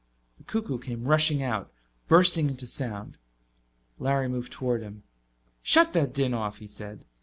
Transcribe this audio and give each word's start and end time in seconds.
The 0.39 0.43
cuckoo 0.45 0.79
came 0.79 1.03
rushing 1.03 1.43
out, 1.43 1.71
bursting 2.07 2.49
into 2.49 2.65
sound. 2.65 3.19
Larry 3.99 4.27
moved 4.27 4.51
toward 4.51 4.81
him. 4.81 5.03
"Shut 5.61 5.93
that 5.93 6.11
din 6.11 6.33
off," 6.33 6.57
he 6.57 6.65
said. 6.65 7.05